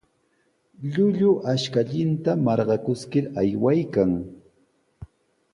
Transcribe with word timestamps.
Llullu 0.91 1.31
ashkallanta 1.53 2.31
marqakuskir 2.47 3.25
aywaykan. 3.43 4.11